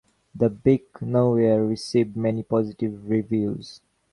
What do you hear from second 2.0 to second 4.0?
many positive reviews.